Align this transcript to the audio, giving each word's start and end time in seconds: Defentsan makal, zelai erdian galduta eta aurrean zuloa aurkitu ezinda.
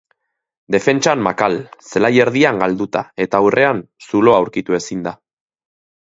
Defentsan 0.75 1.19
makal, 1.27 1.57
zelai 1.91 2.11
erdian 2.23 2.63
galduta 2.65 3.05
eta 3.27 3.43
aurrean 3.45 3.83
zuloa 4.09 4.41
aurkitu 4.47 4.81
ezinda. 4.81 5.17